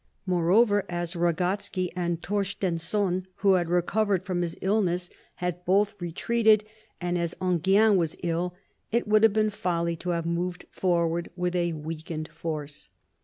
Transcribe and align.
Moreover, 0.25 0.83
as 0.89 1.15
Ragotsky 1.15 1.91
and 1.95 2.23
Torstenson, 2.23 3.27
who 3.35 3.53
had 3.53 3.69
recovered 3.69 4.25
from 4.25 4.41
his 4.41 4.57
illness, 4.59 5.11
had 5.35 5.63
both 5.63 5.93
retreated, 6.01 6.63
and 6.99 7.19
as 7.19 7.35
Enghien 7.39 7.97
was 7.97 8.17
ill, 8.23 8.55
it 8.91 9.07
would 9.07 9.21
have 9.21 9.33
been 9.33 9.51
folly 9.51 9.95
to 9.97 10.09
have 10.09 10.25
moved 10.25 10.65
forward 10.71 11.29
with 11.35 11.53
a 11.55 11.73
weakened 11.73 12.29
force. 12.29 12.89